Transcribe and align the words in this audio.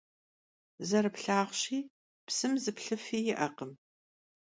Zerıplhağuşi, 0.87 1.79
psım 2.25 2.53
zı 2.63 2.71
plhıfi 2.77 3.17
yi'ekhım. 3.25 3.71